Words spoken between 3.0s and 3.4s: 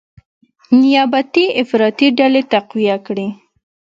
کړي،